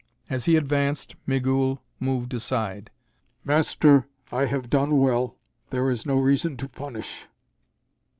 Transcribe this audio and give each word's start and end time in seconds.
As 0.31 0.45
he 0.45 0.55
advanced, 0.57 1.15
Migul 1.27 1.79
moved 1.99 2.33
aside. 2.33 2.89
"Master, 3.43 4.07
I 4.31 4.45
have 4.47 4.67
done 4.67 4.97
well. 4.97 5.35
There 5.69 5.91
is 5.91 6.07
no 6.07 6.15
reason 6.17 6.57
to 6.57 6.67
punish." 6.67 7.27